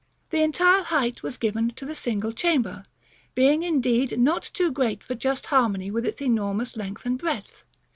[0.31, 2.85] The entire height was given to the single chamber,
[3.35, 7.63] being indeed not too great for just harmony with its enormous length and breadth.